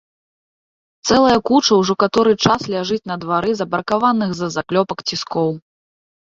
Цэлая 1.09 1.35
куча 1.49 1.73
ўжо 1.81 1.93
каторы 2.03 2.33
час 2.47 2.61
ляжыць 2.77 2.97
на 3.11 3.15
двары 3.27 3.51
збракованых 3.61 4.29
з-за 4.39 4.49
заклёпак 4.57 5.05
ціскоў! 5.13 5.49